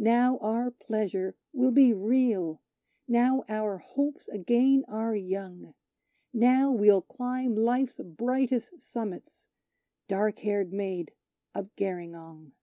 [0.00, 2.60] Now our pleasure will be real
[3.06, 5.72] now our hopes again are young:
[6.32, 9.46] Now we'll climb Life's brightest summits,
[10.08, 11.12] dark haired Maid
[11.54, 12.54] of Gerringong.